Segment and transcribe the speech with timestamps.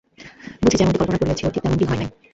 [0.61, 2.09] বুঝি যেমনটি কল্পনা করিয়াছিল ঠিক তেমনটি হয় নাই।